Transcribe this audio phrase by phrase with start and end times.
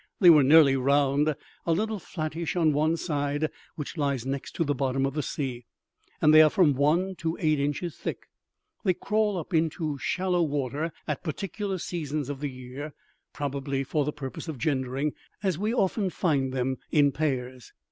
[0.19, 4.73] They were nearly round, a little flattish on one side, which lies next to the
[4.73, 5.67] bottom of the sea;
[6.19, 8.25] and they are from one to eight inches thick.
[8.83, 12.95] They crawl up into shallow water at particular seasons of the year,
[13.31, 17.71] probably for the purpose of gendering, as we often find them in pairs.